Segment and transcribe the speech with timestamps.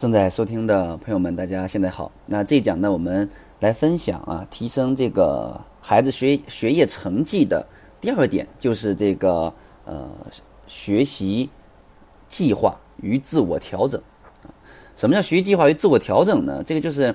[0.00, 2.10] 正在收听的朋友们，大家现在好。
[2.24, 7.66] 那这一讲呢，我们来分享啊，提升这个孩子学学业成绩的
[8.00, 9.52] 第二点，就是这个
[9.84, 10.08] 呃
[10.66, 11.50] 学习
[12.30, 14.00] 计划与自我调整。
[14.96, 16.62] 什么叫学习计划与自我调整呢？
[16.64, 17.14] 这个就是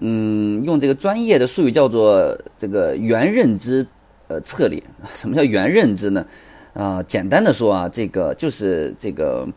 [0.00, 3.86] 嗯，用这个专业的术语叫做这个原认知
[4.28, 4.78] 呃策略。
[5.14, 6.26] 什么叫原认知呢？
[6.74, 9.48] 啊，简单的说啊，这个就是这个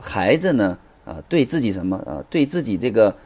[0.00, 0.76] 孩子呢。
[1.08, 2.22] 啊，对自己什么啊？
[2.28, 3.16] 对自己这个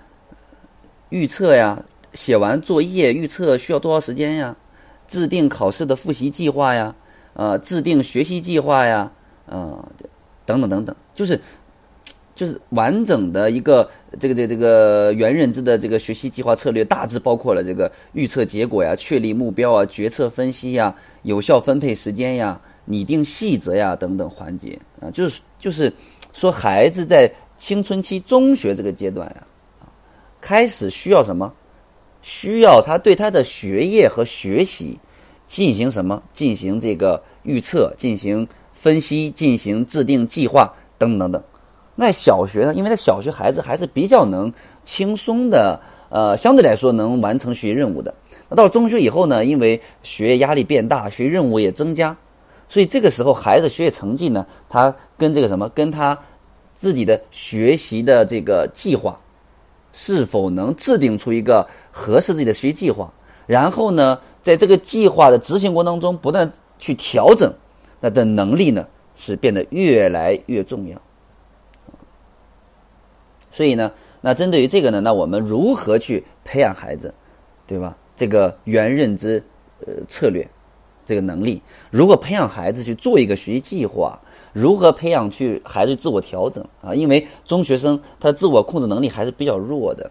[1.08, 1.82] 预测呀，
[2.14, 4.54] 写完作业预测需要多少时间呀？
[5.08, 6.94] 制定考试的复习计划呀，
[7.34, 9.10] 啊，制定学习计划呀，
[9.46, 9.84] 啊，
[10.46, 11.38] 等等等等，就是
[12.36, 13.90] 就是完整的一个
[14.20, 25.92] 这个这个这个原认知的这个学习计划策略，大致包括了这个预测结果呀、确立目标啊、决策分析呀、有效分配时间呀、拟定细则呀等等环节啊，就是就是
[26.32, 27.30] 说孩子在。
[27.62, 29.46] 青春期中学这个阶段呀，
[30.40, 31.52] 开始需要什么？
[32.20, 34.98] 需要他对他的学业和学习
[35.46, 36.20] 进行什么？
[36.32, 41.40] 进行这个预测，进行分析，进行制定计划等等等。
[41.94, 42.74] 那小学呢？
[42.74, 48.12] 因为在小学孩子还是比较能轻松的，呃，相对来说能完成学业任务的。
[48.48, 49.44] 那到中学以后呢？
[49.44, 52.16] 因为学业压力变大，学习任务也增加，
[52.68, 55.68] 所以这个时候孩子学业成绩呢，他跟这个什么？
[55.68, 56.18] 跟他。
[56.82, 59.16] 自己的学习的这个计划，
[59.92, 63.08] 是否能制定出一个合适自己的学习计划？
[63.46, 66.50] 然后呢，在这个计划的执行过程当中，不断
[66.80, 67.54] 去调整，
[68.00, 68.84] 那的能力呢，
[69.14, 71.00] 是变得越来越重要。
[73.48, 77.14] 所以呢，那针对于这个呢，那我们如何去培养孩子，
[77.64, 77.96] 对吧？
[78.16, 79.40] 这个原认知
[79.86, 80.44] 呃策略，
[81.04, 81.62] 这个能力，
[81.92, 84.18] 如果培养孩子去做一个学习计划？
[84.52, 86.94] 如何培养去孩子自我调整啊？
[86.94, 90.10] 因为中学生他自我控制能力还是比较弱的，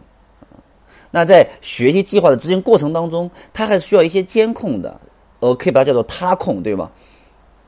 [1.11, 4.99] 那在学习计划的执行过程当中，他还是需要一些监控的，
[5.39, 6.89] 呃，可以把它叫做他控，对吧？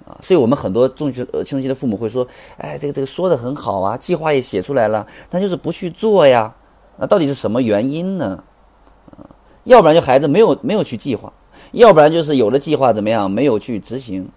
[0.06, 2.28] 啊，所以我们很多中学呃青春期的父母会说，
[2.58, 6.54] 哎，这个这个说的很好啊，计划也写出来了，但就是不去做呀，
[6.98, 8.44] 那到底是什么原因呢？
[9.12, 9.24] 啊，
[9.66, 11.32] 要不然就孩子没有没有去计划，
[11.72, 14.28] 要不然就是有了计划怎么样没有去执行。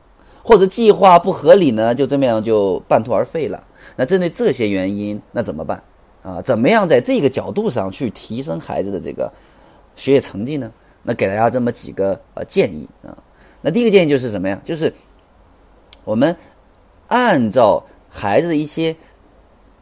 [0.47, 3.65] 或者计划不合理呢，就这么样就半途而废了。
[3.97, 5.83] 那针对这些原因，那怎么办
[6.23, 6.41] 啊？
[6.41, 9.29] 怎么样在这个角度上去提升孩子的这个
[9.97, 10.71] 学业成绩呢？
[11.03, 13.19] 那给大家这么几个呃建议啊。
[13.61, 14.61] 那第一个建议就是什么呀？
[14.63, 14.95] 就是
[16.05, 16.37] 我们
[17.09, 18.95] 按照孩子的一些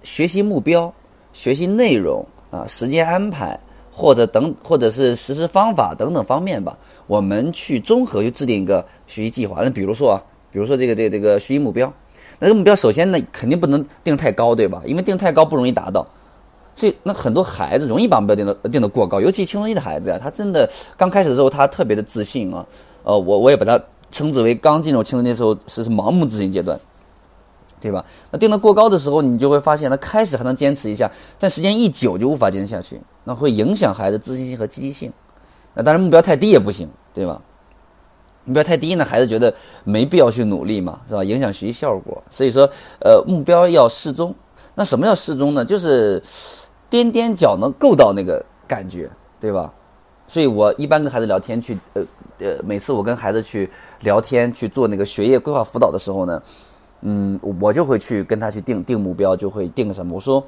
[0.03, 0.91] 学习目标、
[1.35, 3.61] 学习内容啊、时间安排
[3.93, 9.61] 或者等或者是实施方法等等方面吧，我们去综合去制定一个学习计划。
[9.63, 10.25] 那比如说啊。
[10.55, 11.93] 比如说这个这个这个学习目标，
[12.39, 14.81] 那个目标首先呢肯定不能定太高，对吧？
[14.87, 16.07] 因为定太高不容易达到，
[16.77, 22.65] 所以那很多孩子容易把目标定的定的过高，尤其青春期的孩子呀，他真的刚开始的时候他特别的自信啊，
[23.03, 23.83] 呃，我我也把他
[24.13, 26.79] 称之为刚进入青春期的时候是是盲目自信阶段，
[27.81, 28.05] 对吧？
[28.31, 31.11] 那定的过高的时候，你就会发现，他开始还能坚持一下，
[31.41, 35.13] 但时间一久就无法坚持下去，那会影响孩子自信心和积极性。
[35.75, 37.43] 那当然目标太低也不行，对吧？
[38.45, 39.53] 目标太低呢，孩子觉得
[39.85, 41.25] 没必要去努力嘛，是吧？
[41.25, 42.23] 影响学习效果。
[42.31, 42.69] 所以说，
[43.01, 44.35] 呃，目标要适中。
[44.75, 45.65] 那什么叫适中呢？
[45.65, 46.21] 就是
[46.91, 49.11] 踮踮脚能够到那个感觉，
[49.41, 49.73] 对吧？
[50.29, 52.03] 所以我一般跟孩子聊天去，呃
[52.39, 56.43] 呃，每次我跟孩子去聊天去做那个学业规划辅导的时候呢，
[57.01, 60.17] 嗯，我就会去跟他去定定目标，就会定什么？
[60.17, 60.45] 我说，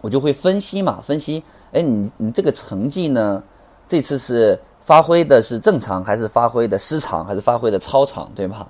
[0.00, 1.42] 我就会分析嘛，分析，
[1.72, 3.42] 哎，你你这个成绩呢，
[3.88, 4.56] 这次是。
[4.82, 8.66] 发挥的是正常还是发挥的失常还是发挥的超常，对吧？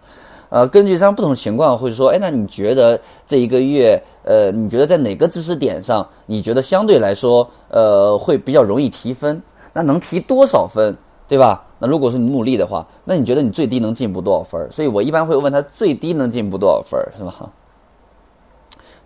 [0.50, 9.42] 呃，根据这样不同情况，会说，哎，那你觉得这一个月，呃，你觉得在哪个知识点上，你觉得相对来说，呃，会比较容易提分？
[9.72, 10.94] 那能提多少分，
[11.26, 11.64] 对吧？
[11.78, 14.70] 那如果是你努力的话，那你觉得你最低能进步多少分？
[14.70, 17.50] 所以我一般会问他最低能进步多少分，是吧？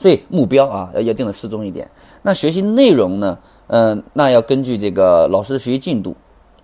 [0.01, 1.89] 所以目标啊，要要定的适中一点。
[2.21, 3.39] 那学习内容呢？
[3.69, 6.13] 嗯，那要根据这个老师的学习进度。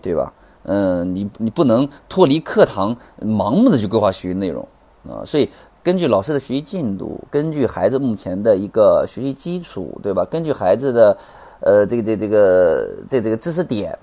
[0.02, 0.32] 对吧？
[0.64, 4.66] 嗯，你你不能脱离课堂，盲目的去规划学习内容
[5.08, 5.24] 啊。
[5.24, 5.50] 所以
[5.82, 10.24] 根据老师的学习进度，根据孩子目前的一个学习基础，对吧？
[10.26, 11.18] 根据孩子的
[11.60, 13.98] 呃这个这这个这这个知识点，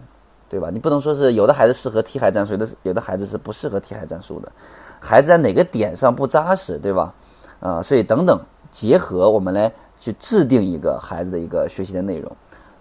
[0.50, 0.70] 对吧？
[0.70, 4.52] 你不能说是有的孩子适合题海战术，有的有的孩子是不适合题海战术的。
[5.00, 7.14] 孩子在哪个点上不扎实，对吧？
[7.62, 8.38] 啊，所以等等
[8.70, 12.30] 结合，我们来去制定一个孩子的一个学习的内容。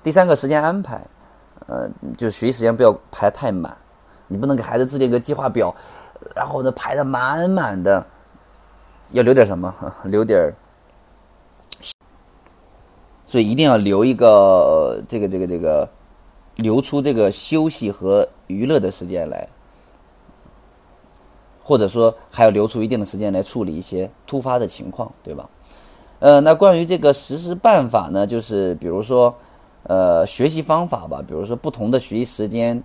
[0.03, 1.01] 第三个时间安排。
[1.67, 3.77] 呃，就学习时间不要排太满，
[4.27, 5.75] 你不能给孩子制定个计划表，
[6.35, 8.05] 然后呢排的满满的，
[9.11, 9.75] 要留点什么？
[10.05, 10.53] 留点
[13.27, 15.87] 所以一定要留一个这个这个这个
[16.57, 19.47] 留出这个休息和娱乐的时间来，
[21.63, 25.47] 或者说还要留出一定的时间来处理一些突发的情况，对吧？
[26.21, 29.35] 呃，那关于这个实施办法呢，就是比如说，
[29.89, 32.81] 呃，学习方法吧，比如说不同的学习时间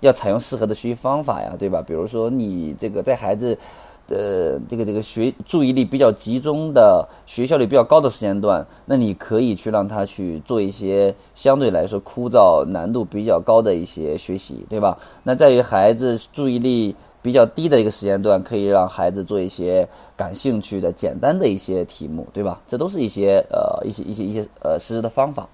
[0.00, 1.82] 要采用适合的学习方法呀，对吧？
[1.86, 3.58] 比如说你这个在孩子
[4.06, 14.96] 的这个这个学注意力比较集中的学效率比较高的时间段，那你可以去让他去做一些相对来说枯燥、难度比较高的一些学习，对吧？
[15.22, 19.86] 那在于孩子注意力比较低的一个时间段，可以让孩子做一些。
[20.16, 22.60] 感兴趣的简单的一些题目，对吧？
[22.68, 25.48] 这都是一些呃一些一些一些呃实施的方法。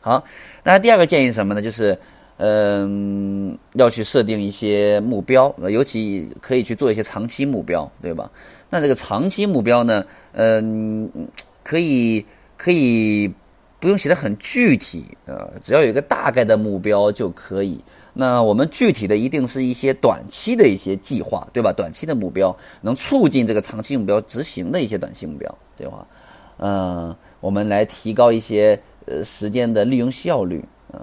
[0.00, 0.24] 好，
[0.62, 1.60] 那第二个建议是什么呢？
[1.60, 1.98] 就是
[2.36, 8.30] 嗯要去设定一些目标，尤其可以去做一些长期目标，对吧？
[8.70, 11.10] 那这个长期目标呢，嗯，
[11.64, 12.24] 可以
[12.56, 13.32] 可以
[13.80, 17.80] 不用写的很具体呃，只要有一个大概的目标就可以。
[18.14, 21.72] 那我们具体的一定是一些短期的一些计划，对吧？
[21.72, 26.06] 短期的目标能促进这个长期目标执行的一些短期目标，对吧？
[26.58, 31.00] 嗯，我们来提高一些呃时间的利用效率，嗯。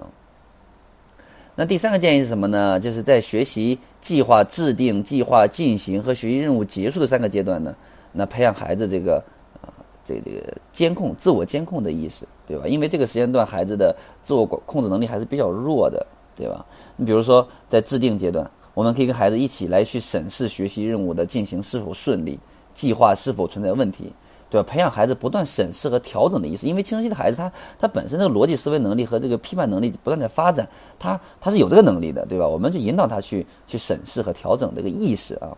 [1.54, 2.78] 那第三个建议是什么呢？
[2.78, 7.74] 就是在学习计划制定、计划进行和学习任务结束的三个阶段呢，
[8.12, 9.22] 那培养孩子这个
[9.60, 9.72] 啊
[10.04, 12.66] 这这个监控、自我监控的意识，对吧？
[12.66, 16.06] 因为这个时间段孩子的自我管控制能力还是比较弱的。
[16.38, 16.62] 对吧？
[16.96, 22.38] 你比如说，在制定阶段，我们可以跟孩子一起来去审视学习任务的进行是否顺利，
[22.74, 24.12] 计划是否存在问题，
[24.56, 24.72] 对吧？
[24.72, 30.66] 培养孩子不断审视和调整的意识，因为青春期的孩子他他本身这个逻辑思维能力和这个批判能力不断在发展，
[30.98, 32.46] 他他是有这个能力的，对吧？
[32.48, 35.48] 我们就引导他去去审视和调整这个意识啊。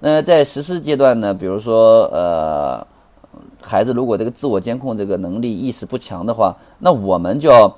[0.00, 2.84] 那在实施阶段呢，比如说呃，
[3.60, 7.72] 孩子如果这个自我监控这个能力意识不强的话，那我们就要。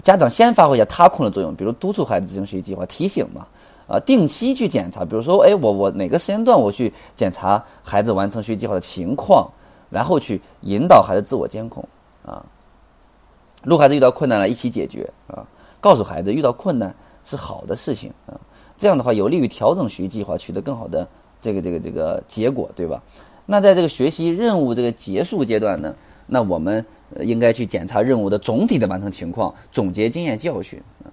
[0.00, 3.44] 家长先发挥一下他控的作用，比如督促孩子执行学习计划，提醒嘛，
[3.88, 9.50] 啊，定期去检查，比如说，哎，我我哪个时间段我去检查孩子完成学习计划的情况，
[9.90, 11.86] 然后去引导孩子自我监控，
[12.24, 12.44] 啊，
[13.62, 15.46] 如果孩子遇到困难了，一起解决，啊，
[15.80, 16.94] 告诉孩子遇到困难
[17.24, 18.38] 是好的事情，啊，
[18.76, 21.06] 这样的话有利于调整学习计划，取得更好的
[21.40, 23.02] 这个这个这个结果，对吧？
[23.46, 25.94] 那在这个学习任务这个结束阶段呢，
[26.26, 26.84] 那我们。
[27.20, 31.08] 应该去检查任务的总体的完成情况，总结经验教训啊。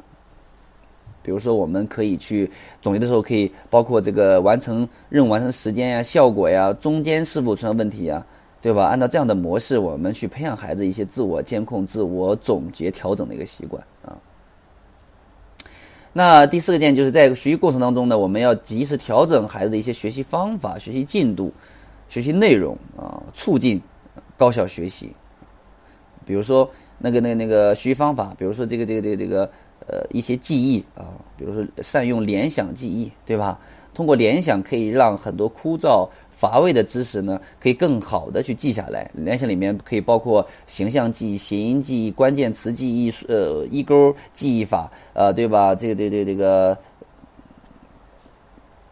[1.24, 2.51] 比如说，我们可以去
[2.81, 8.22] 总结的时候，可以包括这个完成任务完成时间呀、效果呀、中间是否存在问题呀，
[8.66, 8.88] 对吧？
[8.88, 14.18] 按照这样的模式，我们去培养孩子一些自我监控、自我总结、调整的一个习惯啊。
[16.12, 21.54] 那第四个建议就是在学习过程当中呢，我们要及时调整孩子的一些学习方法、学习进度、
[22.10, 23.80] 学习内容啊，促进
[24.36, 25.14] 高效学习。
[26.26, 29.48] 比如说那个那个那个学习方法，比如说这个这个这个这个
[29.86, 33.60] 呃一些记忆啊，比如说善用联想记忆，对吧？
[33.96, 39.10] 通过联想可以让很多枯燥乏味的知识呢，可以更好的去记下来。
[39.14, 45.74] 联想里面可以包括形象记忆、谐音记忆、关键词记忆、呃一勾记忆法，呃对吧？
[45.74, 46.78] 这个这个这个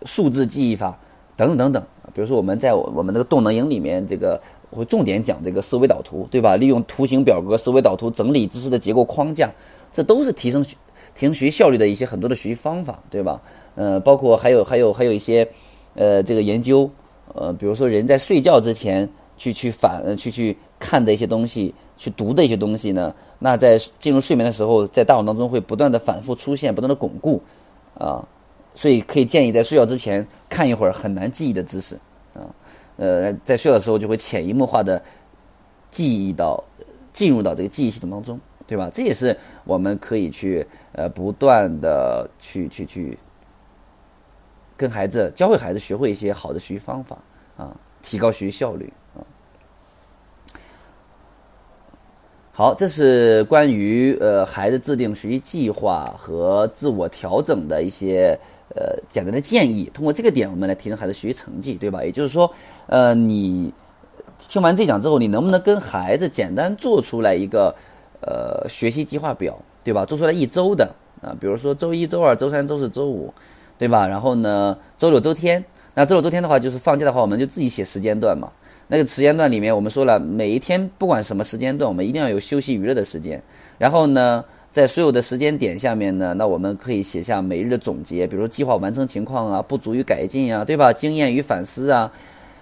[0.05, 0.97] 数字记忆法
[1.35, 1.83] 等等等等。
[2.13, 4.41] 比如说我们在我们那个动能营里面这个。
[4.75, 6.55] 会重点讲这个思维导图，对吧？
[6.55, 9.47] 利用图形表格、思维导图整理知识的结构框架，
[9.91, 10.65] 这都是提升
[11.15, 13.41] 提升学习效率的一些很多的学习方法，对吧？
[13.75, 15.47] 呃，包括还有还有还有一些，
[15.95, 16.89] 呃，这个研究，
[17.33, 27.41] 呃，比如说人在睡觉之前去去反去去看的一些东西，去读的一些东西呢，那在进入睡眠的时候，在大脑当中会不断的反复出现，不断的巩固，
[27.97, 28.23] 啊，
[28.75, 31.95] 所以可以建议在睡觉之前看一会儿很难记忆的知识，
[32.33, 32.45] 啊。
[32.95, 35.01] 呃，在睡觉的时候就会潜移默化的
[35.89, 36.63] 记忆到
[37.11, 38.89] 进入到这个记忆系统当中，对吧？
[38.93, 43.17] 这也是我们可以去呃不断的去去去
[44.75, 47.17] 跟孩子教会孩子学会一些好的学习方法
[47.57, 49.21] 啊，提高学习效率啊。
[52.51, 58.39] 好，这是关于呃孩子制定学习计划和自我调整的一些。
[58.75, 62.03] 呃，简单的建议，通过这个点，我们来提升孩子学习成绩，对吧？
[62.03, 62.51] 也就是说，
[62.87, 63.71] 呃，你
[64.39, 67.75] 听完这讲之后，你能不能跟孩子简单做出来一个
[68.25, 70.05] 呃学习计划表，对吧？
[70.05, 73.33] 做出来一周的啊，比如说周一周二周三周四周五，
[73.77, 74.07] 对吧？
[74.07, 75.63] 然后呢，周六周天，
[75.93, 78.49] 那周六周天的话，就是放假的话，我们就自己写时间段嘛。
[78.87, 83.41] 那个时间段里面，我们说了，每一天不管什么时间段，我们一定要有休息娱乐的时间。
[83.77, 84.43] 然后呢？
[84.73, 90.91] 在所有的时间点下面呢，那我们可以写下每日的总结，比如计划完成情况啊，不足与改进啊，对吧？
[90.91, 92.11] 经验与反思啊，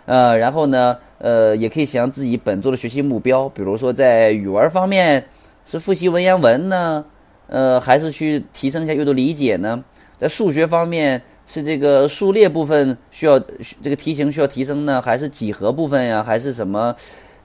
[0.06, 5.24] 呃，然后呢，呃，也可以写上自己本周的学习目标，比如说在语文方面
[5.66, 7.06] 是复习文言文呢，
[7.48, 9.84] 呃，还是去提升一下阅读理解呢？
[10.20, 13.40] 在数学方面是这个数列部分需要
[13.82, 16.96] 这个题型需要提升呢，还是几何部分呀，还是什么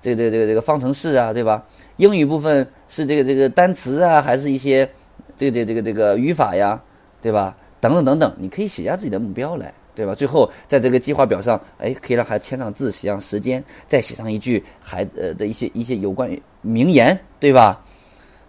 [0.01, 1.65] 这个这个这个这个方程式啊，对吧？
[1.97, 4.89] 英语部分是这个这个单词啊，还是一些
[5.37, 6.81] 这个这个这个这个语法呀，
[7.21, 7.57] 对吧？
[7.81, 9.73] 等等等等，你可以写下自己的目标来。
[9.97, 10.15] 对吧？
[10.15, 17.83] 最后在这个计划表上，哎，可以让孩子签上字，写上时间，再写上一句孩子呃的一些一些有关于名言，对吧？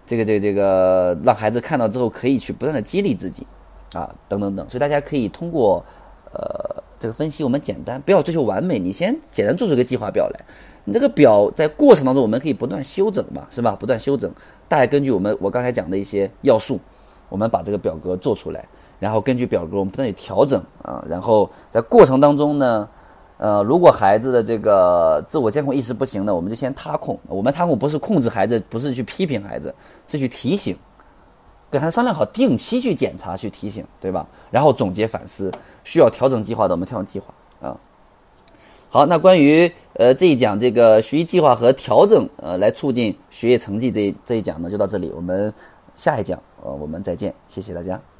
[0.07, 3.45] 这个这个这个，让孩子看到之后可以去不断的激励自己，
[3.93, 4.67] 啊，等等等。
[4.69, 5.83] 所以大家可以通过
[6.31, 10.39] 呃这个分析，我们简单不要追求完美，你先简单做出一个计划表来。
[10.85, 13.75] 你这个表在过程当中，我们可以不断修整嘛，是吧？
[13.77, 14.31] 不断修整，
[14.69, 16.79] 大概根据我们我刚才讲的一些要素，
[17.27, 18.65] 我们把这个表格做出来。
[18.99, 21.05] 然后根据表格，我们不断去调整啊。
[21.07, 22.87] 然后在过程当中呢，
[23.37, 27.19] 呃，如果孩子的这个自我监控意识不行呢，我们就先他控。
[27.27, 29.73] 我们他控不是控制孩子，不是去批评孩子，
[30.07, 30.75] 是去提醒，
[31.69, 34.25] 跟他商量好，定期去检查、去提醒，对吧？
[34.49, 35.51] 然后总结反思，
[35.83, 37.77] 需要调整计划的，我们调整计划啊。
[38.89, 45.11] 好，那关于呃这一讲这个学习计划和调整呃来促进学业成绩这这一讲呢，就到这里。
[45.15, 45.53] 我们
[45.95, 48.16] 下一讲呃我们再见，谢谢大家。